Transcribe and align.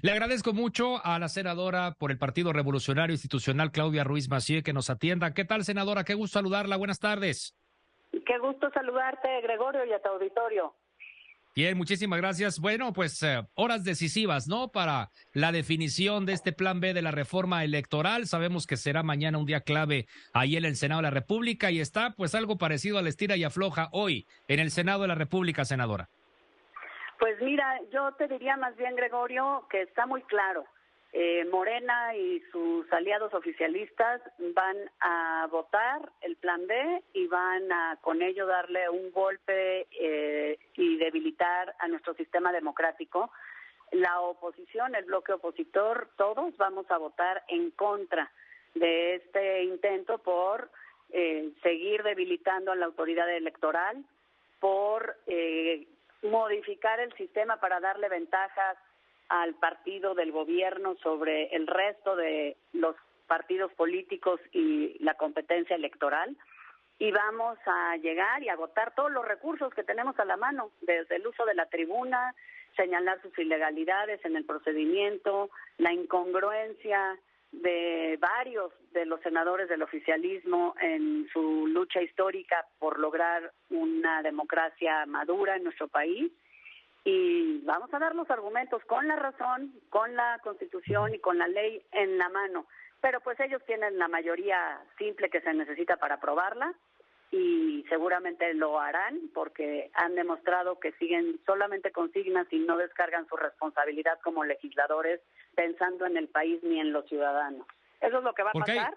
Le 0.00 0.12
agradezco 0.12 0.52
mucho 0.52 1.04
a 1.04 1.18
la 1.18 1.28
senadora 1.28 1.94
por 1.98 2.10
el 2.10 2.18
Partido 2.18 2.52
Revolucionario 2.52 3.12
Institucional, 3.12 3.72
Claudia 3.72 4.04
Ruiz 4.04 4.28
Macié, 4.30 4.62
que 4.62 4.72
nos 4.72 4.88
atienda. 4.88 5.34
¿Qué 5.34 5.44
tal, 5.44 5.64
senadora? 5.64 6.04
Qué 6.04 6.14
gusto 6.14 6.38
saludarla. 6.38 6.76
Buenas 6.76 6.98
tardes. 6.98 7.54
Qué 8.10 8.38
gusto 8.38 8.70
saludarte, 8.72 9.28
Gregorio, 9.42 9.84
y 9.84 9.92
a 9.92 10.00
tu 10.00 10.08
auditorio. 10.08 10.74
Bien, 11.54 11.76
muchísimas 11.76 12.18
gracias. 12.18 12.60
Bueno, 12.60 12.94
pues 12.94 13.22
eh, 13.22 13.42
horas 13.54 13.84
decisivas, 13.84 14.48
¿no? 14.48 14.68
Para 14.68 15.10
la 15.34 15.52
definición 15.52 16.24
de 16.24 16.32
este 16.32 16.52
plan 16.52 16.80
B 16.80 16.94
de 16.94 17.02
la 17.02 17.10
reforma 17.10 17.62
electoral. 17.62 18.26
Sabemos 18.26 18.66
que 18.66 18.78
será 18.78 19.02
mañana 19.02 19.36
un 19.36 19.44
día 19.44 19.60
clave 19.60 20.06
ahí 20.32 20.56
en 20.56 20.64
el 20.64 20.76
Senado 20.76 21.00
de 21.00 21.08
la 21.08 21.10
República 21.10 21.70
y 21.70 21.80
está 21.80 22.14
pues 22.16 22.34
algo 22.34 22.56
parecido 22.56 22.96
a 22.96 23.02
la 23.02 23.10
estira 23.10 23.36
y 23.36 23.44
afloja 23.44 23.90
hoy 23.92 24.26
en 24.48 24.60
el 24.60 24.70
Senado 24.70 25.02
de 25.02 25.08
la 25.08 25.14
República, 25.14 25.66
senadora. 25.66 26.08
Pues 27.22 27.40
mira, 27.40 27.80
yo 27.92 28.10
te 28.14 28.26
diría 28.26 28.56
más 28.56 28.76
bien, 28.76 28.96
Gregorio, 28.96 29.64
que 29.70 29.82
está 29.82 30.06
muy 30.06 30.22
claro. 30.22 30.64
Eh, 31.12 31.44
Morena 31.52 32.16
y 32.16 32.40
sus 32.50 32.92
aliados 32.92 33.32
oficialistas 33.32 34.20
van 34.56 34.76
a 34.98 35.46
votar 35.48 36.10
el 36.22 36.34
plan 36.34 36.66
B 36.66 37.04
y 37.12 37.28
van 37.28 37.70
a 37.70 37.96
con 38.00 38.22
ello 38.22 38.44
darle 38.46 38.90
un 38.90 39.12
golpe 39.12 39.86
eh, 39.92 40.58
y 40.74 40.96
debilitar 40.96 41.76
a 41.78 41.86
nuestro 41.86 42.12
sistema 42.14 42.50
democrático. 42.50 43.30
La 43.92 44.18
oposición, 44.18 44.96
el 44.96 45.04
bloque 45.04 45.34
opositor, 45.34 46.08
todos 46.16 46.56
vamos 46.56 46.90
a 46.90 46.98
votar 46.98 47.44
en 47.46 47.70
contra 47.70 48.32
de 48.74 49.14
este 49.14 49.62
intento 49.62 50.18
por 50.18 50.72
eh, 51.10 51.52
seguir 51.62 52.02
debilitando 52.02 52.72
a 52.72 52.74
la 52.74 52.86
autoridad 52.86 53.32
electoral, 53.32 54.04
por 54.58 55.18
modificar 56.22 57.00
el 57.00 57.12
sistema 57.14 57.58
para 57.58 57.80
darle 57.80 58.08
ventajas 58.08 58.76
al 59.28 59.54
partido 59.54 60.14
del 60.14 60.32
gobierno 60.32 60.94
sobre 61.02 61.54
el 61.54 61.66
resto 61.66 62.16
de 62.16 62.56
los 62.72 62.96
partidos 63.26 63.72
políticos 63.72 64.40
y 64.52 64.96
la 65.02 65.14
competencia 65.14 65.76
electoral. 65.76 66.36
Y 66.98 67.10
vamos 67.10 67.58
a 67.66 67.96
llegar 67.96 68.42
y 68.42 68.48
agotar 68.48 68.94
todos 68.94 69.10
los 69.10 69.26
recursos 69.26 69.72
que 69.74 69.82
tenemos 69.82 70.18
a 70.18 70.24
la 70.24 70.36
mano, 70.36 70.70
desde 70.82 71.16
el 71.16 71.26
uso 71.26 71.44
de 71.46 71.54
la 71.54 71.66
tribuna, 71.66 72.34
señalar 72.76 73.20
sus 73.22 73.36
ilegalidades 73.38 74.24
en 74.24 74.36
el 74.36 74.44
procedimiento, 74.44 75.50
la 75.78 75.92
incongruencia 75.92 77.18
de 77.52 78.18
varios 78.20 78.72
de 78.92 79.06
los 79.06 79.20
senadores 79.20 79.68
del 79.68 79.82
oficialismo 79.82 80.74
en 80.80 81.28
su 81.32 81.66
lucha 81.66 82.02
histórica 82.02 82.66
por 82.78 82.98
lograr 82.98 83.52
una 83.70 84.22
democracia 84.22 85.06
madura 85.06 85.56
en 85.56 85.64
nuestro 85.64 85.88
país 85.88 86.32
y 87.04 87.60
vamos 87.64 87.92
a 87.92 87.98
dar 87.98 88.14
los 88.14 88.30
argumentos 88.30 88.82
con 88.84 89.06
la 89.08 89.16
razón, 89.16 89.74
con 89.90 90.14
la 90.14 90.38
constitución 90.42 91.14
y 91.14 91.18
con 91.18 91.38
la 91.38 91.48
ley 91.48 91.82
en 91.92 92.16
la 92.16 92.28
mano. 92.28 92.66
Pero 93.00 93.20
pues 93.20 93.38
ellos 93.40 93.60
tienen 93.66 93.98
la 93.98 94.08
mayoría 94.08 94.80
simple 94.96 95.28
que 95.28 95.40
se 95.40 95.52
necesita 95.52 95.96
para 95.96 96.16
aprobarla 96.16 96.72
y 97.32 97.82
seguramente 97.88 98.52
lo 98.52 98.78
harán 98.78 99.18
porque 99.32 99.90
han 99.94 100.14
demostrado 100.14 100.78
que 100.78 100.92
siguen 100.92 101.40
solamente 101.46 101.90
consignas 101.90 102.46
y 102.52 102.58
no 102.58 102.76
descargan 102.76 103.26
su 103.26 103.36
responsabilidad 103.36 104.20
como 104.22 104.44
legisladores 104.44 105.20
pensando 105.54 106.04
en 106.04 106.18
el 106.18 106.28
país 106.28 106.62
ni 106.62 106.78
en 106.78 106.92
los 106.92 107.08
ciudadanos. 107.08 107.66
Eso 108.02 108.18
es 108.18 108.24
lo 108.24 108.34
que 108.34 108.42
va 108.42 108.50
a 108.50 108.58
pasar. 108.58 108.94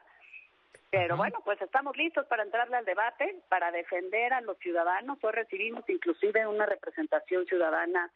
Pero 0.92 1.18
bueno, 1.18 1.40
pues 1.44 1.62
estamos 1.62 1.96
listos 1.98 2.26
para 2.28 2.44
entrarle 2.44 2.78
al 2.78 2.86
debate, 2.86 3.36
para 3.50 3.72
defender 3.72 4.34
a 4.34 4.42
los 4.42 4.58
ciudadanos. 4.60 5.18
Hoy 5.22 5.32
recibimos 5.32 5.84
inclusive 5.90 6.46
una 6.46 6.66
representación 6.66 7.46
ciudadana 7.46 8.12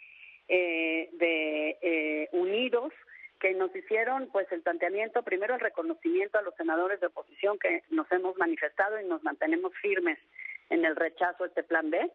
eh, 0.48 1.10
de 1.14 1.78
eh, 1.82 2.30
Unidos 2.34 2.92
que 3.40 3.54
nos 3.54 3.74
hicieron 3.76 4.28
pues 4.32 4.52
el 4.52 4.62
planteamiento, 4.62 5.24
primero 5.24 5.56
el 5.56 5.62
reconocimiento 5.62 6.38
a 6.38 6.42
los 6.42 6.56
senadores 6.56 7.00
de 7.00 7.08
oposición 7.08 7.58
que 7.58 7.84
nos 7.90 8.12
hemos 8.12 8.38
manifestado 8.38 9.00
y 9.00 9.06
nos 9.06 9.24
mantenemos 9.24 9.74
firmes 9.82 10.20
en 10.70 10.86
el 10.86 10.96
rechazo 10.96 11.44
a 11.44 11.48
este 11.48 11.64
plan 11.64 11.90
B. 11.90 12.12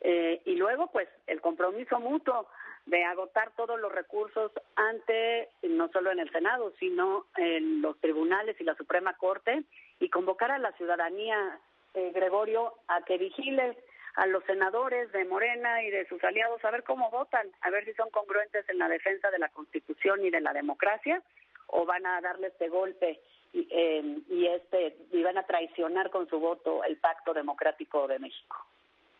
Eh, 0.00 0.42
y 0.44 0.56
luego 0.56 0.88
pues 0.90 1.08
el 1.26 1.40
compromiso 1.40 2.00
mutuo 2.00 2.48
de 2.86 3.04
agotar 3.04 3.52
todos 3.54 3.78
los 3.78 3.92
recursos 3.92 4.50
ante, 4.74 5.48
no 5.62 5.88
solo 5.92 6.10
en 6.10 6.18
el 6.18 6.30
Senado, 6.30 6.72
sino 6.80 7.26
en 7.36 7.80
los 7.80 7.98
tribunales 8.00 8.60
y 8.60 8.64
la 8.64 8.74
Suprema 8.74 9.14
Corte, 9.14 9.62
y 10.00 10.08
convocar 10.08 10.50
a 10.50 10.58
la 10.58 10.72
ciudadanía, 10.72 11.60
eh, 11.94 12.10
Gregorio, 12.12 12.74
a 12.88 13.02
que 13.02 13.18
vigile 13.18 13.76
a 14.14 14.26
los 14.26 14.44
senadores 14.44 15.10
de 15.12 15.24
Morena 15.24 15.82
y 15.82 15.90
de 15.90 16.06
sus 16.08 16.22
aliados 16.24 16.64
a 16.64 16.70
ver 16.70 16.82
cómo 16.82 17.10
votan, 17.10 17.46
a 17.60 17.70
ver 17.70 17.84
si 17.84 17.92
son 17.94 18.10
congruentes 18.10 18.68
en 18.68 18.78
la 18.78 18.88
defensa 18.88 19.30
de 19.30 19.38
la 19.38 19.48
Constitución 19.48 20.24
y 20.24 20.30
de 20.30 20.40
la 20.40 20.52
democracia, 20.52 21.22
o 21.68 21.86
van 21.86 22.04
a 22.06 22.20
darle 22.20 22.48
este 22.48 22.68
golpe 22.68 23.20
y, 23.52 23.68
eh, 23.70 24.18
y 24.28 24.46
este 24.46 24.96
y 25.12 25.22
van 25.22 25.38
a 25.38 25.46
traicionar 25.46 26.10
con 26.10 26.28
su 26.28 26.38
voto 26.38 26.84
el 26.84 26.96
Pacto 26.98 27.32
Democrático 27.32 28.06
de 28.06 28.18
México. 28.18 28.66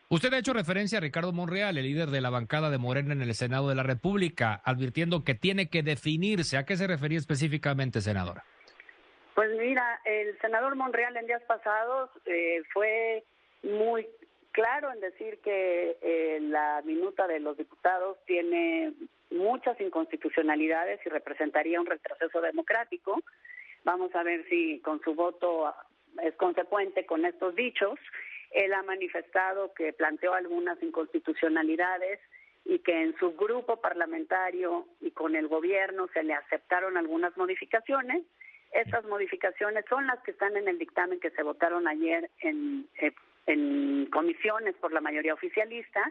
Usted 0.09 0.31
ha 0.33 0.37
hecho 0.37 0.53
referencia 0.53 0.99
a 0.99 1.01
Ricardo 1.01 1.33
Monreal, 1.33 1.75
el 1.75 1.85
líder 1.85 2.09
de 2.09 2.21
la 2.21 2.29
bancada 2.29 2.69
de 2.69 2.77
Morena 2.77 3.13
en 3.13 3.23
el 3.23 3.33
Senado 3.33 3.69
de 3.69 3.75
la 3.75 3.81
República, 3.81 4.61
advirtiendo 4.63 5.23
que 5.23 5.33
tiene 5.33 5.69
que 5.69 5.81
definirse. 5.81 6.57
¿A 6.57 6.65
qué 6.65 6.75
se 6.77 6.85
refería 6.85 7.17
específicamente, 7.17 7.99
senadora? 7.99 8.43
Pues 9.33 9.49
mira, 9.57 9.99
el 10.05 10.37
senador 10.39 10.75
Monreal 10.75 11.17
en 11.17 11.25
días 11.25 11.41
pasados 11.47 12.11
eh, 12.25 12.61
fue 12.71 13.23
claro 14.73 14.91
en 14.91 15.01
decir 15.01 15.37
que 15.43 15.97
eh, 16.01 16.39
la 16.41 16.81
minuta 16.83 17.27
de 17.27 17.39
los 17.39 17.55
diputados 17.55 18.17
tiene 18.25 18.93
muchas 19.29 19.79
inconstitucionalidades 19.79 20.99
y 21.05 21.09
representaría 21.09 21.79
un 21.79 21.85
retroceso 21.85 22.41
democrático. 22.41 23.21
Vamos 23.83 24.15
a 24.15 24.23
ver 24.23 24.45
si 24.49 24.79
con 24.79 24.99
su 25.01 25.13
voto 25.13 25.71
es 26.23 26.33
consecuente 26.35 27.05
con 27.05 27.23
estos 27.23 27.53
dichos 27.55 27.99
él 28.49 28.73
ha 28.73 28.83
manifestado 28.83 29.73
que 29.73 29.93
planteó 29.93 30.33
algunas 30.33 30.81
inconstitucionalidades 30.81 32.19
y 32.65 32.79
que 32.79 33.01
en 33.01 33.15
su 33.17 33.35
grupo 33.35 33.77
parlamentario 33.77 34.87
y 35.01 35.11
con 35.11 35.35
el 35.35 35.47
gobierno 35.47 36.07
se 36.13 36.23
le 36.23 36.33
aceptaron 36.33 36.97
algunas 36.97 37.35
modificaciones. 37.35 38.23
Estas 38.71 39.05
modificaciones 39.05 39.85
son 39.89 40.07
las 40.07 40.19
que 40.23 40.31
están 40.31 40.55
en 40.55 40.67
el 40.67 40.79
dictamen 40.79 41.19
que 41.19 41.31
se 41.31 41.43
votaron 41.43 41.87
ayer 41.87 42.29
en, 42.41 42.87
eh, 43.01 43.11
en 43.45 44.07
comisiones 44.11 44.75
por 44.75 44.93
la 44.93 45.01
mayoría 45.01 45.33
oficialista, 45.33 46.01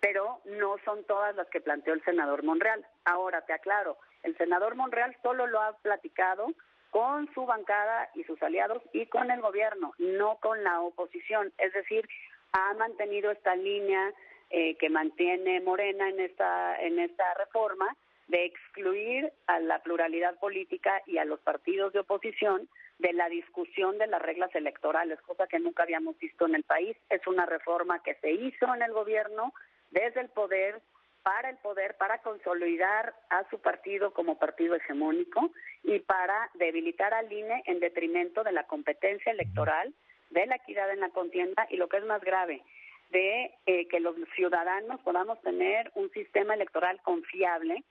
pero 0.00 0.40
no 0.44 0.76
son 0.84 1.04
todas 1.04 1.34
las 1.34 1.48
que 1.48 1.60
planteó 1.60 1.94
el 1.94 2.04
senador 2.04 2.42
Monreal. 2.44 2.86
Ahora 3.04 3.42
te 3.42 3.52
aclaro, 3.52 3.98
el 4.22 4.36
senador 4.36 4.74
Monreal 4.74 5.16
solo 5.22 5.46
lo 5.46 5.60
ha 5.60 5.76
platicado 5.78 6.52
con 6.90 7.32
su 7.34 7.44
bancada 7.44 8.08
y 8.14 8.24
sus 8.24 8.42
aliados 8.42 8.82
y 8.92 9.06
con 9.06 9.30
el 9.30 9.40
gobierno, 9.40 9.92
no 9.98 10.36
con 10.40 10.62
la 10.64 10.80
oposición. 10.80 11.52
Es 11.58 11.72
decir, 11.72 12.08
ha 12.52 12.74
mantenido 12.74 13.30
esta 13.30 13.54
línea 13.56 14.12
eh, 14.50 14.76
que 14.76 14.88
mantiene 14.88 15.60
Morena 15.60 16.08
en 16.08 16.20
esta, 16.20 16.80
en 16.80 16.98
esta 16.98 17.34
reforma 17.34 17.94
de 18.28 18.44
excluir 18.44 19.30
a 19.46 19.60
la 19.60 19.82
pluralidad 19.82 20.38
política 20.38 21.02
y 21.06 21.18
a 21.18 21.24
los 21.24 21.40
partidos 21.40 21.92
de 21.92 22.00
oposición 22.00 22.68
de 22.98 23.12
la 23.12 23.28
discusión 23.28 23.98
de 23.98 24.06
las 24.06 24.20
reglas 24.20 24.54
electorales, 24.54 25.20
cosa 25.22 25.46
que 25.46 25.58
nunca 25.58 25.84
habíamos 25.84 26.18
visto 26.18 26.46
en 26.46 26.54
el 26.54 26.64
país. 26.64 26.96
Es 27.08 27.26
una 27.26 27.46
reforma 27.46 28.02
que 28.02 28.14
se 28.16 28.32
hizo 28.32 28.74
en 28.74 28.82
el 28.82 28.92
gobierno 28.92 29.52
desde 29.90 30.20
el 30.20 30.28
poder 30.28 30.82
para 31.22 31.50
el 31.50 31.56
poder, 31.58 31.96
para 31.96 32.22
consolidar 32.22 33.14
a 33.30 33.48
su 33.50 33.60
partido 33.60 34.12
como 34.12 34.38
partido 34.38 34.74
hegemónico 34.74 35.50
y 35.82 35.98
para 36.00 36.50
debilitar 36.54 37.12
al 37.12 37.30
INE 37.30 37.62
en 37.66 37.80
detrimento 37.80 38.42
de 38.44 38.52
la 38.52 38.64
competencia 38.64 39.32
electoral, 39.32 39.94
de 40.30 40.46
la 40.46 40.56
equidad 40.56 40.90
en 40.90 41.00
la 41.00 41.10
contienda 41.10 41.66
y 41.70 41.76
lo 41.76 41.88
que 41.88 41.98
es 41.98 42.04
más 42.04 42.22
grave, 42.22 42.62
de 43.10 43.54
eh, 43.66 43.88
que 43.88 44.00
los 44.00 44.16
ciudadanos 44.36 45.00
podamos 45.00 45.40
tener 45.42 45.90
un 45.94 46.10
sistema 46.10 46.54
electoral 46.54 47.00
confiable, 47.02 47.84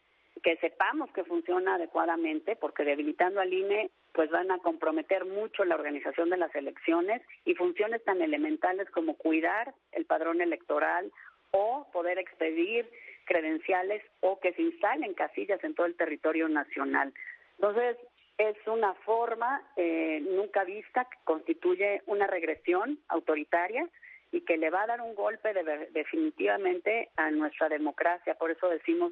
que 0.47 0.55
sepamos 0.61 1.11
que 1.11 1.25
funciona 1.25 1.75
adecuadamente, 1.75 2.55
porque 2.55 2.85
debilitando 2.85 3.41
al 3.41 3.51
INE 3.51 3.91
pues 4.13 4.29
van 4.29 4.49
a 4.49 4.59
comprometer 4.59 5.25
mucho 5.25 5.65
la 5.65 5.75
organización 5.75 6.29
de 6.29 6.37
las 6.37 6.55
elecciones 6.55 7.21
y 7.43 7.53
funciones 7.53 8.01
tan 8.05 8.21
elementales 8.21 8.89
como 8.91 9.17
cuidar 9.17 9.73
el 9.91 10.05
padrón 10.05 10.39
electoral 10.39 11.11
o 11.51 11.89
poder 11.91 12.17
expedir 12.17 12.89
credenciales 13.25 14.01
o 14.21 14.39
que 14.39 14.53
se 14.53 14.61
instalen 14.61 15.15
casillas 15.15 15.61
en 15.65 15.75
todo 15.75 15.85
el 15.85 15.97
territorio 15.97 16.47
nacional. 16.47 17.13
Entonces, 17.57 17.97
es 18.37 18.55
una 18.67 18.93
forma 19.03 19.61
eh, 19.75 20.21
nunca 20.21 20.63
vista 20.63 21.09
que 21.11 21.17
constituye 21.25 22.03
una 22.05 22.25
regresión 22.25 22.99
autoritaria 23.09 23.85
y 24.31 24.45
que 24.45 24.55
le 24.55 24.69
va 24.69 24.83
a 24.83 24.87
dar 24.87 25.01
un 25.01 25.13
golpe 25.13 25.53
definitivamente 25.91 27.09
a 27.17 27.31
nuestra 27.31 27.67
democracia. 27.67 28.35
Por 28.35 28.51
eso 28.51 28.69
decimos 28.69 29.11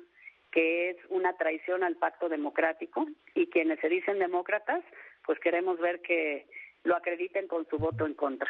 que 0.55 0.91
es 0.91 0.97
una 1.09 1.33
traición 1.33 1.83
al 1.83 1.97
pacto 1.97 2.29
democrático 2.29 3.05
y 3.33 3.47
quienes 3.47 3.77
se 3.81 3.89
dicen 3.89 4.19
demócratas, 4.19 4.81
pues 5.25 5.37
queremos 5.39 5.77
ver 5.79 5.99
que 5.99 6.47
lo 6.85 6.95
acrediten 6.95 7.49
con 7.49 7.67
su 7.69 7.77
voto 7.77 8.05
en 8.05 8.13
contra. 8.13 8.49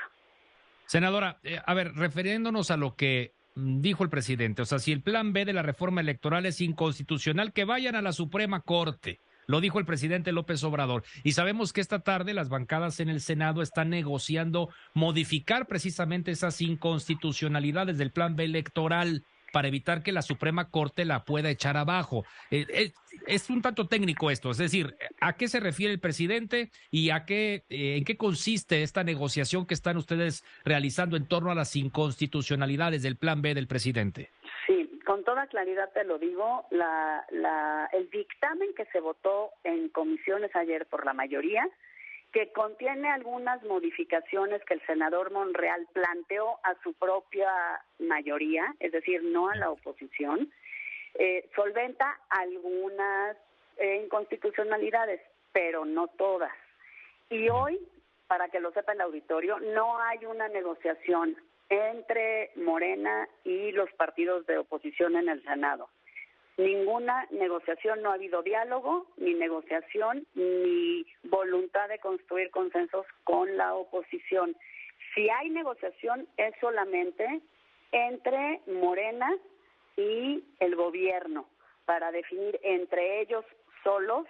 Senadora, 0.85 1.39
eh, 1.41 1.59
a 1.65 1.73
ver, 1.73 1.93
refiriéndonos 1.95 2.69
a 2.69 2.77
lo 2.77 2.95
que 2.95 3.31
dijo 3.55 4.03
el 4.03 4.11
presidente, 4.11 4.61
o 4.61 4.65
sea, 4.65 4.77
si 4.77 4.91
el 4.91 5.01
plan 5.01 5.33
B 5.33 5.45
de 5.45 5.53
la 5.53 5.63
reforma 5.63 5.99
electoral 5.99 6.45
es 6.45 6.61
inconstitucional, 6.61 7.53
que 7.53 7.65
vayan 7.65 7.95
a 7.95 8.03
la 8.03 8.11
Suprema 8.11 8.61
Corte. 8.61 9.19
Lo 9.47 9.61
dijo 9.61 9.79
el 9.79 9.85
presidente 9.85 10.31
López 10.31 10.63
Obrador. 10.63 11.03
Y 11.23 11.33
sabemos 11.33 11.71
que 11.71 11.79
esta 11.79 11.99
tarde 11.99 12.33
las 12.33 12.49
bancadas 12.49 12.99
en 12.99 13.09
el 13.09 13.21
Senado 13.21 13.61
están 13.61 13.91
negociando 13.91 14.69
modificar 14.95 15.67
precisamente 15.67 16.31
esas 16.31 16.61
inconstitucionalidades 16.61 17.99
del 17.99 18.11
plan 18.11 18.35
B 18.35 18.43
electoral 18.43 19.23
para 19.55 19.69
evitar 19.69 20.03
que 20.03 20.11
la 20.11 20.21
Suprema 20.21 20.69
Corte 20.69 21.05
la 21.05 21.23
pueda 21.23 21.49
echar 21.49 21.77
abajo. 21.77 22.25
Eh, 22.51 22.91
es, 23.25 23.49
un 23.49 23.61
tanto 23.61 23.87
técnico 23.87 24.29
esto, 24.29 24.51
es 24.51 24.57
decir, 24.57 24.97
¿a 25.21 25.37
qué 25.37 25.47
se 25.47 25.61
refiere 25.61 25.93
el 25.93 26.01
presidente 26.01 26.71
y 26.91 27.09
a 27.11 27.23
qué, 27.23 27.63
eh, 27.69 27.95
en 27.95 28.03
qué 28.03 28.17
consiste 28.17 28.83
esta 28.83 29.05
negociación 29.05 29.65
que 29.65 29.73
están 29.73 29.95
ustedes 29.95 30.43
realizando 30.65 31.15
en 31.15 31.25
torno 31.25 31.51
a 31.51 31.55
las 31.55 31.73
inconstitucionalidades 31.77 33.01
del 33.01 33.15
plan 33.15 33.41
B 33.41 33.53
del 33.53 33.67
presidente? 33.67 34.29
Sí, 34.67 34.99
con 35.05 35.23
toda 35.23 35.47
claridad 35.47 35.89
te 35.93 36.03
lo 36.03 36.19
digo, 36.19 36.67
el 36.71 38.09
dictamen 38.09 38.73
que 38.75 38.83
se 38.87 38.99
votó 38.99 39.51
en 39.63 39.87
comisiones 39.87 40.53
ayer 40.53 40.85
por 40.87 41.05
la 41.05 41.13
mayoría 41.13 41.65
que 42.35 42.51
contiene 42.51 43.09
algunas 43.09 43.63
modificaciones 43.63 44.61
que 44.65 44.73
el 44.73 44.85
senador 44.85 45.31
Monreal 45.31 45.87
planteó 45.93 46.59
a 46.63 46.75
su 46.83 46.93
propia 46.93 47.49
mayoría, 47.97 48.75
es 48.81 48.91
decir, 48.91 49.23
no 49.23 49.47
a 49.47 49.55
la 49.55 49.71
oposición, 49.71 50.51
eh, 51.13 51.49
solventa 51.55 52.19
algunas 52.27 53.37
eh, 53.77 54.01
inconstitucionalidades, 54.03 55.21
pero 55.53 55.85
no 55.85 56.09
todas. 56.09 56.51
Y 57.29 57.47
hoy, 57.47 57.79
para 58.27 58.49
que 58.49 58.59
lo 58.59 58.73
sepa 58.73 58.91
el 58.91 58.99
auditorio, 58.99 59.57
no 59.61 59.97
hay 59.99 60.25
una 60.25 60.49
negociación 60.49 61.37
entre 61.69 62.51
Morena 62.57 63.29
y 63.45 63.71
los 63.71 63.89
partidos 63.93 64.45
de 64.45 64.57
oposición 64.57 65.15
en 65.15 65.29
el 65.29 65.41
Senado 65.43 65.87
ninguna 66.57 67.27
negociación, 67.31 68.01
no 68.01 68.11
ha 68.11 68.15
habido 68.15 68.41
diálogo, 68.41 69.07
ni 69.17 69.33
negociación, 69.33 70.25
ni 70.35 71.05
voluntad 71.23 71.89
de 71.89 71.99
construir 71.99 72.49
consensos 72.51 73.05
con 73.23 73.57
la 73.57 73.75
oposición. 73.75 74.55
Si 75.13 75.29
hay 75.29 75.49
negociación 75.49 76.27
es 76.37 76.53
solamente 76.59 77.41
entre 77.91 78.61
Morena 78.67 79.33
y 79.97 80.43
el 80.59 80.75
gobierno 80.75 81.47
para 81.85 82.11
definir 82.11 82.59
entre 82.63 83.21
ellos 83.21 83.45
solos 83.83 84.25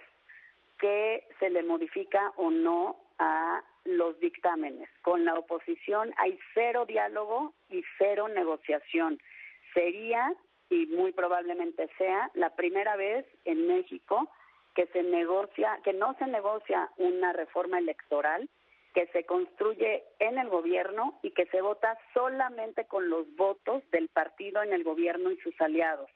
que 0.78 1.26
se 1.40 1.50
le 1.50 1.62
modifica 1.62 2.32
o 2.36 2.50
no 2.50 2.96
a 3.18 3.62
los 3.84 4.18
dictámenes. 4.20 4.88
Con 5.02 5.24
la 5.24 5.34
oposición 5.34 6.12
hay 6.18 6.38
cero 6.54 6.84
diálogo 6.86 7.54
y 7.70 7.82
cero 7.98 8.28
negociación. 8.28 9.18
Sería 9.72 10.34
y 10.70 10.86
muy 10.86 11.12
probablemente 11.12 11.88
sea 11.98 12.30
la 12.34 12.50
primera 12.50 12.96
vez 12.96 13.26
en 13.44 13.66
México 13.66 14.28
que 14.74 14.86
se 14.88 15.02
negocia, 15.02 15.80
que 15.84 15.92
no 15.92 16.14
se 16.18 16.26
negocia 16.26 16.90
una 16.98 17.32
reforma 17.32 17.78
electoral, 17.78 18.48
que 18.94 19.06
se 19.08 19.24
construye 19.24 20.04
en 20.18 20.38
el 20.38 20.48
gobierno 20.48 21.18
y 21.22 21.30
que 21.30 21.46
se 21.46 21.60
vota 21.60 21.98
solamente 22.14 22.86
con 22.86 23.08
los 23.08 23.26
votos 23.36 23.82
del 23.90 24.08
partido 24.08 24.62
en 24.62 24.72
el 24.72 24.84
gobierno 24.84 25.30
y 25.30 25.36
sus 25.38 25.58
aliados, 25.60 26.10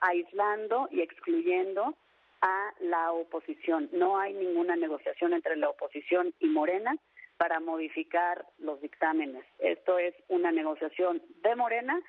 aislando 0.00 0.88
y 0.90 1.02
excluyendo 1.02 1.94
a 2.40 2.72
la 2.80 3.12
oposición. 3.12 3.88
No 3.92 4.18
hay 4.18 4.34
ninguna 4.34 4.76
negociación 4.76 5.32
entre 5.32 5.56
la 5.56 5.68
oposición 5.68 6.32
y 6.40 6.46
Morena 6.46 6.96
para 7.36 7.60
modificar 7.60 8.44
los 8.58 8.80
dictámenes. 8.80 9.44
Esto 9.58 9.98
es 9.98 10.14
una 10.28 10.52
negociación 10.52 11.22
de 11.42 11.56
Morena 11.56 12.00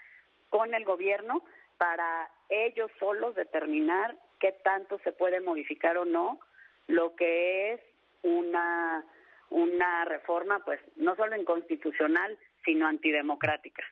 con 0.50 0.74
el 0.74 0.84
gobierno 0.84 1.44
para 1.82 2.30
ellos 2.48 2.92
solos 3.00 3.34
determinar 3.34 4.16
qué 4.40 4.52
tanto 4.64 5.00
se 5.04 5.12
puede 5.14 5.42
modificar 5.42 5.98
o 5.98 6.06
no 6.06 6.40
lo 6.86 7.16
que 7.16 7.74
es 7.74 7.82
una 8.22 9.04
una 9.50 10.06
reforma 10.06 10.64
pues 10.64 10.80
no 10.96 11.16
solo 11.16 11.36
inconstitucional 11.36 12.38
sino 12.64 12.86
antidemocrática. 12.86 13.84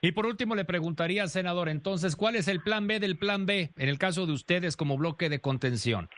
Y 0.00 0.12
por 0.12 0.24
último 0.24 0.54
le 0.54 0.64
preguntaría, 0.64 1.26
senador, 1.26 1.68
entonces, 1.68 2.16
¿cuál 2.16 2.36
es 2.36 2.48
el 2.48 2.62
plan 2.62 2.86
B 2.86 2.98
del 3.00 3.18
plan 3.18 3.44
B 3.44 3.68
en 3.76 3.88
el 3.90 3.98
caso 3.98 4.24
de 4.24 4.32
ustedes 4.32 4.74
como 4.74 4.96
bloque 4.96 5.28
de 5.28 5.42
contención? 5.42 6.08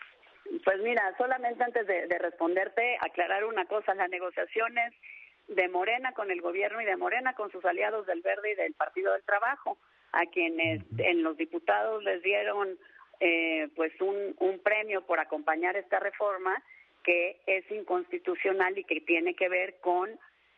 Pues 0.65 0.81
mira, 0.83 1.03
solamente 1.19 1.65
antes 1.65 1.85
de, 1.89 2.07
de 2.07 2.19
responderte, 2.19 2.97
aclarar 3.01 3.45
una 3.45 3.65
cosa, 3.67 3.93
las 3.95 4.09
negociaciones 4.09 4.95
de 5.49 5.69
Morena 5.69 6.13
con 6.13 6.31
el 6.31 6.41
gobierno 6.41 6.81
y 6.81 6.85
de 6.85 6.97
Morena 6.97 7.35
con 7.35 7.51
sus 7.51 7.65
aliados 7.65 8.07
del 8.07 8.23
Verde 8.23 8.53
y 8.53 8.55
del 8.55 8.75
Partido 8.75 9.13
del 9.13 9.25
Trabajo 9.25 9.79
a 10.13 10.27
quienes 10.27 10.83
en 10.99 11.23
los 11.23 11.37
diputados 11.37 12.03
les 12.05 12.23
dieron 12.23 12.79
eh, 13.21 13.69
pues 13.75 13.93
un, 14.01 14.35
un 14.39 14.59
premio 14.59 15.03
por 15.03 15.21
acompañar 15.21 15.77
esta 15.77 15.99
reforma 15.99 16.63
que 17.03 17.39
es 17.47 17.71
inconstitucional 17.71 18.77
y 18.77 18.85
que 18.85 19.01
tiene 19.01 19.35
que 19.35 19.49
ver 19.49 19.77
con 19.81 20.11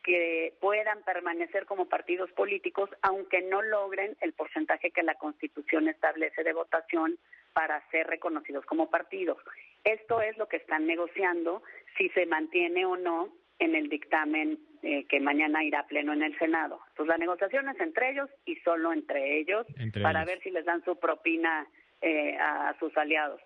que 0.03 0.53
puedan 0.59 1.03
permanecer 1.03 1.65
como 1.65 1.87
partidos 1.87 2.31
políticos 2.31 2.89
aunque 3.01 3.41
no 3.41 3.61
logren 3.61 4.15
el 4.21 4.33
porcentaje 4.33 4.91
que 4.91 5.03
la 5.03 5.15
Constitución 5.15 5.87
establece 5.87 6.43
de 6.43 6.53
votación 6.53 7.17
para 7.53 7.81
ser 7.91 8.07
reconocidos 8.07 8.65
como 8.65 8.89
partidos. 8.89 9.37
Esto 9.83 10.21
es 10.21 10.37
lo 10.37 10.47
que 10.47 10.57
están 10.57 10.85
negociando 10.85 11.61
si 11.97 12.09
se 12.09 12.25
mantiene 12.25 12.85
o 12.85 12.95
no 12.95 13.29
en 13.59 13.75
el 13.75 13.89
dictamen 13.89 14.57
eh, 14.81 15.05
que 15.07 15.19
mañana 15.19 15.63
irá 15.63 15.81
a 15.81 15.87
pleno 15.87 16.13
en 16.13 16.23
el 16.23 16.37
Senado. 16.39 16.79
Pues 16.95 17.07
la 17.07 17.17
negociación 17.17 17.67
es 17.67 17.79
entre 17.79 18.11
ellos 18.11 18.29
y 18.45 18.55
solo 18.57 18.93
entre 18.93 19.39
ellos 19.39 19.67
para 20.01 20.23
ver 20.23 20.41
si 20.41 20.51
les 20.51 20.65
dan 20.65 20.83
su 20.85 20.97
propina 20.97 21.67
eh, 22.01 22.37
a, 22.37 22.73
sus 22.79 22.95
aliados. 22.97 23.41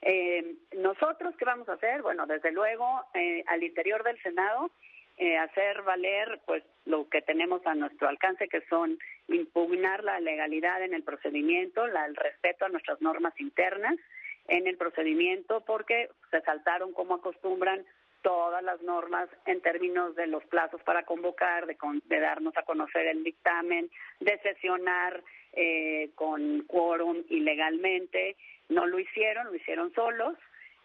Eh, 0.00 0.54
nosotros, 0.78 1.34
¿qué 1.36 1.44
vamos 1.44 1.68
a 1.68 1.74
hacer? 1.74 2.02
Bueno, 2.02 2.26
desde 2.26 2.52
luego, 2.52 3.04
al 3.46 3.62
interior 3.62 4.02
del 4.02 4.20
Senado, 4.22 4.70
hacer 5.40 5.82
valer 5.82 6.40
pues 6.46 6.62
lo 6.86 7.08
que 7.08 7.20
tenemos 7.20 7.66
a 7.66 7.74
nuestro 7.74 8.08
alcance, 8.08 8.48
que 8.48 8.62
son 8.70 8.98
impugnar 9.26 10.04
la 10.04 10.20
legalidad 10.20 10.82
en 10.82 10.94
el 10.94 11.02
procedimiento, 11.02 11.86
la, 11.88 12.06
el 12.06 12.14
respeto 12.14 12.64
a 12.64 12.68
nuestras 12.68 13.02
normas 13.02 13.34
internas 13.40 13.96
en 14.46 14.66
el 14.66 14.76
procedimiento, 14.76 15.64
porque 15.66 16.08
se 16.30 16.40
saltaron, 16.42 16.92
como 16.92 17.16
acostumbran, 17.16 17.84
todas 18.28 18.62
las 18.62 18.82
normas 18.82 19.26
en 19.46 19.62
términos 19.62 20.14
de 20.14 20.26
los 20.26 20.44
plazos 20.44 20.82
para 20.82 21.04
convocar, 21.04 21.64
de, 21.64 21.78
de 22.04 22.20
darnos 22.20 22.54
a 22.58 22.62
conocer 22.62 23.06
el 23.06 23.24
dictamen, 23.24 23.88
de 24.20 24.38
sesionar 24.40 25.22
eh, 25.54 26.10
con 26.14 26.60
quórum 26.66 27.24
ilegalmente. 27.30 28.36
No 28.68 28.84
lo 28.84 28.98
hicieron, 28.98 29.46
lo 29.46 29.54
hicieron 29.54 29.94
solos 29.94 30.36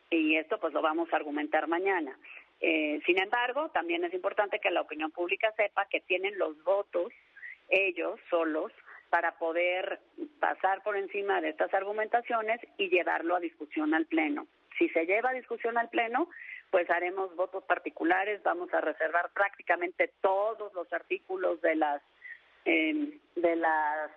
y 0.09 0.37
esto 0.37 0.57
pues 0.57 0.73
lo 0.73 0.81
vamos 0.81 1.11
a 1.11 1.17
argumentar 1.17 1.67
mañana. 1.67 2.17
Eh, 2.61 3.01
sin 3.05 3.19
embargo, 3.19 3.67
también 3.71 4.05
es 4.05 4.13
importante 4.13 4.59
que 4.59 4.71
la 4.71 4.79
opinión 4.79 5.11
pública 5.11 5.51
sepa 5.57 5.85
que 5.87 5.99
tienen 5.99 6.39
los 6.39 6.63
votos 6.63 7.11
ellos 7.67 8.21
solos 8.29 8.71
para 9.09 9.37
poder 9.37 9.99
pasar 10.39 10.81
por 10.81 10.95
encima 10.95 11.41
de 11.41 11.49
estas 11.49 11.73
argumentaciones 11.73 12.61
y 12.77 12.87
llevarlo 12.87 13.35
a 13.35 13.41
discusión 13.41 13.93
al 13.93 14.05
Pleno. 14.05 14.47
Si 14.77 14.87
se 14.89 15.05
lleva 15.05 15.31
a 15.31 15.33
discusión 15.33 15.77
al 15.77 15.89
Pleno, 15.89 16.29
pues 16.73 16.89
haremos 16.89 17.35
votos 17.35 17.63
particulares, 17.65 18.41
vamos 18.41 18.73
a 18.73 18.81
reservar 18.81 19.29
prácticamente 19.29 20.09
todos 20.21 20.73
los 20.73 20.91
artículos 20.91 21.61
de 21.61 21.75
las 21.75 22.01
em, 22.65 23.19
de 23.35 23.55
las 23.55 24.09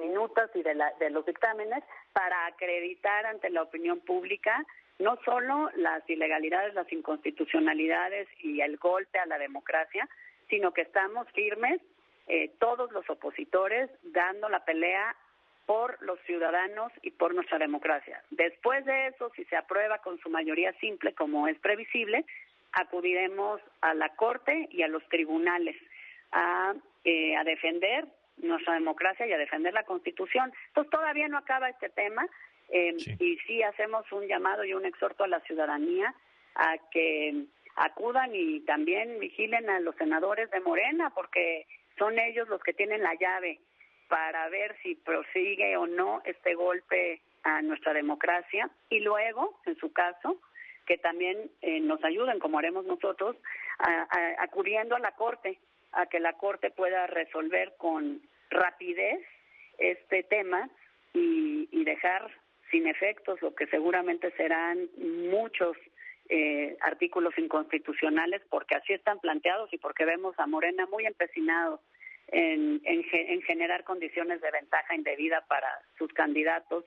minutas 0.00 0.48
y 0.54 0.62
de, 0.62 0.80
de 1.00 1.10
los 1.10 1.26
dictámenes 1.26 1.82
para 2.12 2.46
acreditar 2.46 3.26
ante 3.26 3.50
la 3.50 3.62
opinión 3.62 3.98
pública 3.98 4.64
no 5.00 5.18
solo 5.24 5.68
las 5.74 6.08
ilegalidades, 6.08 6.74
las 6.74 6.90
inconstitucionalidades 6.92 8.28
y 8.38 8.60
el 8.60 8.76
golpe 8.76 9.18
a 9.18 9.26
la 9.26 9.38
democracia, 9.38 10.08
sino 10.48 10.72
que 10.72 10.82
estamos 10.82 11.26
firmes 11.32 11.80
eh, 12.28 12.52
todos 12.60 12.92
los 12.92 13.10
opositores 13.10 13.90
dando 14.04 14.48
la 14.48 14.64
pelea 14.64 15.16
por 15.66 16.00
los 16.00 16.18
ciudadanos 16.20 16.92
y 17.02 17.10
por 17.10 17.34
nuestra 17.34 17.58
democracia. 17.58 18.22
Después 18.30 18.84
de 18.84 19.08
eso, 19.08 19.30
si 19.34 19.44
se 19.46 19.56
aprueba 19.56 19.98
con 19.98 20.18
su 20.20 20.30
mayoría 20.30 20.72
simple, 20.74 21.12
como 21.12 21.48
es 21.48 21.58
previsible, 21.58 22.24
acudiremos 22.72 23.60
a 23.80 23.94
la 23.94 24.10
Corte 24.10 24.68
y 24.70 24.82
a 24.82 24.88
los 24.88 25.06
tribunales 25.08 25.76
a, 26.32 26.74
eh, 27.04 27.36
a 27.36 27.44
defender 27.44 28.06
nuestra 28.38 28.74
democracia 28.74 29.26
y 29.26 29.32
a 29.32 29.38
defender 29.38 29.72
la 29.72 29.84
Constitución. 29.84 30.52
Entonces, 30.68 30.90
todavía 30.90 31.28
no 31.28 31.38
acaba 31.38 31.68
este 31.68 31.88
tema 31.88 32.26
eh, 32.68 32.96
y 33.18 33.36
sí 33.46 33.62
hacemos 33.62 34.10
un 34.12 34.26
llamado 34.26 34.64
y 34.64 34.74
un 34.74 34.84
exhorto 34.84 35.24
a 35.24 35.28
la 35.28 35.40
ciudadanía 35.40 36.14
a 36.54 36.76
que 36.90 37.44
acudan 37.76 38.34
y 38.34 38.60
también 38.60 39.18
vigilen 39.18 39.68
a 39.68 39.80
los 39.80 39.94
senadores 39.96 40.50
de 40.50 40.60
Morena, 40.60 41.10
porque 41.14 41.66
son 41.98 42.18
ellos 42.18 42.48
los 42.48 42.62
que 42.62 42.72
tienen 42.72 43.02
la 43.02 43.14
llave 43.14 43.60
para 44.08 44.48
ver 44.48 44.76
si 44.82 44.94
prosigue 44.94 45.76
o 45.76 45.86
no 45.86 46.22
este 46.24 46.54
golpe 46.54 47.20
a 47.42 47.62
nuestra 47.62 47.92
democracia. 47.92 48.70
Y 48.90 49.00
luego, 49.00 49.60
en 49.66 49.76
su 49.76 49.92
caso, 49.92 50.40
que 50.86 50.98
también 50.98 51.50
eh, 51.62 51.80
nos 51.80 52.02
ayuden, 52.04 52.38
como 52.38 52.58
haremos 52.58 52.84
nosotros, 52.84 53.36
acudiendo 54.38 54.96
a 54.96 55.00
la 55.00 55.12
Corte, 55.12 55.58
a 55.92 56.06
que 56.06 56.20
la 56.20 56.34
Corte 56.34 56.70
pueda 56.70 57.06
resolver 57.06 57.74
con 57.76 58.22
rapidez 58.50 59.20
este 59.78 60.22
tema 60.22 60.70
y, 61.12 61.68
y 61.72 61.84
dejar 61.84 62.30
sin 62.70 62.86
efectos 62.86 63.40
lo 63.42 63.54
que 63.54 63.66
seguramente 63.66 64.30
serán 64.32 64.88
muchos 65.30 65.76
eh, 66.28 66.76
artículos 66.80 67.38
inconstitucionales 67.38 68.42
porque 68.50 68.74
así 68.74 68.92
están 68.92 69.20
planteados 69.20 69.72
y 69.72 69.78
porque 69.78 70.04
vemos 70.04 70.34
a 70.38 70.46
Morena 70.46 70.86
muy 70.86 71.06
empecinado 71.06 71.80
en, 72.28 72.80
en, 72.84 73.42
generar 73.42 73.84
condiciones 73.84 74.40
de 74.40 74.50
ventaja 74.50 74.94
indebida 74.94 75.44
para 75.48 75.68
sus 75.98 76.12
candidatos 76.12 76.84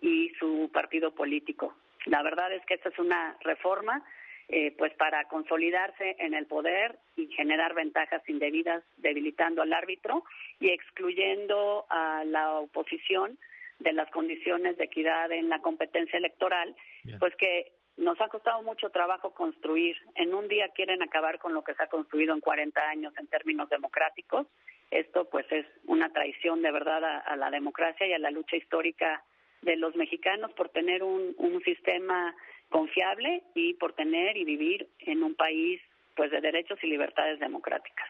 y 0.00 0.30
su 0.38 0.70
partido 0.72 1.14
político. 1.14 1.76
La 2.06 2.22
verdad 2.22 2.52
es 2.52 2.64
que 2.66 2.74
esta 2.74 2.90
es 2.90 2.98
una 2.98 3.36
reforma 3.40 4.04
eh, 4.48 4.72
pues 4.78 4.94
para 4.94 5.24
consolidarse 5.24 6.14
en 6.20 6.34
el 6.34 6.46
poder 6.46 6.98
y 7.16 7.26
generar 7.28 7.74
ventajas 7.74 8.22
indebidas, 8.28 8.84
debilitando 8.96 9.62
al 9.62 9.72
árbitro 9.72 10.22
y 10.60 10.70
excluyendo 10.70 11.84
a 11.90 12.22
la 12.24 12.52
oposición 12.60 13.38
de 13.80 13.92
las 13.92 14.08
condiciones 14.10 14.76
de 14.76 14.84
equidad 14.84 15.32
en 15.32 15.48
la 15.48 15.60
competencia 15.60 16.18
electoral, 16.18 16.76
pues 17.18 17.34
que 17.36 17.72
nos 17.96 18.20
ha 18.20 18.28
costado 18.28 18.62
mucho 18.62 18.90
trabajo 18.90 19.32
construir. 19.34 19.96
En 20.14 20.34
un 20.34 20.48
día 20.48 20.68
quieren 20.68 21.02
acabar 21.02 21.38
con 21.38 21.54
lo 21.54 21.64
que 21.64 21.74
se 21.74 21.82
ha 21.82 21.88
construido 21.88 22.34
en 22.34 22.40
40 22.40 22.80
años 22.88 23.14
en 23.18 23.26
términos 23.26 23.68
democráticos. 23.68 24.46
Esto 24.90 25.28
pues 25.28 25.46
es 25.50 25.66
una 25.86 26.12
traición 26.12 26.62
de 26.62 26.70
verdad 26.70 27.04
a, 27.04 27.36
la 27.36 27.50
democracia 27.50 28.06
y 28.06 28.12
a 28.12 28.18
la 28.18 28.30
lucha 28.30 28.56
histórica 28.56 29.24
de 29.62 29.76
los 29.76 29.96
mexicanos 29.96 30.52
por 30.52 30.68
tener 30.68 31.02
un, 31.02 31.34
sistema 31.64 32.34
confiable 32.68 33.42
y 33.54 33.74
por 33.74 33.94
tener 33.94 34.36
y 34.36 34.44
vivir 34.44 34.88
en 35.00 35.24
un 35.24 35.34
país 35.34 35.80
pues 36.14 36.30
de 36.30 36.40
derechos 36.40 36.78
y 36.82 36.86
libertades 36.86 37.40
democráticas. 37.40 38.08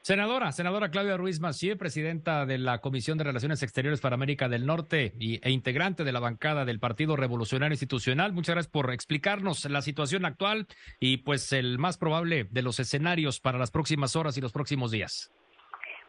Senadora, 0.00 0.52
senadora 0.52 0.90
Claudia 0.90 1.16
Ruiz 1.16 1.40
Macié, 1.40 1.76
presidenta 1.76 2.44
de 2.44 2.58
la 2.58 2.80
Comisión 2.80 3.16
de 3.16 3.24
Relaciones 3.24 3.62
Exteriores 3.62 4.00
para 4.00 4.14
América 4.14 4.48
del 4.48 4.66
Norte 4.66 5.14
y, 5.18 5.40
e 5.46 5.50
integrante 5.50 6.04
de 6.04 6.12
la 6.12 6.20
bancada 6.20 6.64
del 6.64 6.80
Partido 6.80 7.16
Revolucionario 7.16 7.72
Institucional. 7.72 8.32
Muchas 8.32 8.54
gracias 8.54 8.72
por 8.72 8.92
explicarnos 8.92 9.64
la 9.64 9.80
situación 9.80 10.24
actual 10.26 10.66
y 11.00 11.18
pues 11.18 11.52
el 11.52 11.78
más 11.78 11.96
probable 11.96 12.44
de 12.50 12.62
los 12.62 12.80
escenarios 12.80 13.40
para 13.40 13.58
las 13.58 13.70
próximas 13.70 14.16
horas 14.16 14.36
y 14.36 14.40
los 14.42 14.52
próximos 14.52 14.90
días. 14.90 15.32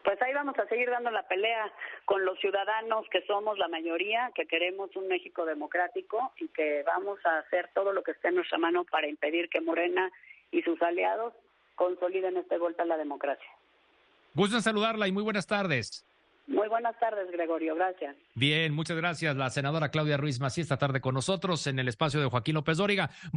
Pues 0.06 0.22
ahí 0.22 0.32
vamos 0.32 0.56
a 0.56 0.68
seguir 0.68 0.88
dando 0.88 1.10
la 1.10 1.24
pelea 1.24 1.68
con 2.04 2.24
los 2.24 2.38
ciudadanos 2.38 3.04
que 3.10 3.22
somos 3.26 3.58
la 3.58 3.66
mayoría, 3.66 4.30
que 4.36 4.46
queremos 4.46 4.94
un 4.94 5.08
México 5.08 5.44
democrático 5.44 6.32
y 6.38 6.46
que 6.46 6.84
vamos 6.86 7.18
a 7.26 7.38
hacer 7.38 7.70
todo 7.74 7.92
lo 7.92 8.04
que 8.04 8.12
esté 8.12 8.28
en 8.28 8.36
nuestra 8.36 8.56
mano 8.56 8.84
para 8.84 9.08
impedir 9.08 9.48
que 9.48 9.60
Morena 9.60 10.12
y 10.52 10.62
sus 10.62 10.80
aliados 10.80 11.34
consoliden 11.74 12.36
este 12.36 12.56
golpe 12.56 12.82
a 12.82 12.84
la 12.84 12.96
democracia. 12.96 13.50
Gusto 14.32 14.54
en 14.54 14.62
saludarla 14.62 15.08
y 15.08 15.12
muy 15.12 15.24
buenas 15.24 15.48
tardes. 15.48 16.06
Muy 16.46 16.68
buenas 16.68 16.96
tardes, 17.00 17.28
Gregorio. 17.32 17.74
Gracias. 17.74 18.14
Bien, 18.34 18.72
muchas 18.72 18.96
gracias. 18.96 19.34
La 19.34 19.50
senadora 19.50 19.90
Claudia 19.90 20.16
Ruiz 20.16 20.38
Mací 20.38 20.60
esta 20.60 20.76
tarde 20.76 21.00
con 21.00 21.14
nosotros 21.14 21.66
en 21.66 21.80
el 21.80 21.88
espacio 21.88 22.20
de 22.20 22.26
Joaquín 22.26 22.54
López 22.54 22.78
Dóriga. 22.78 23.10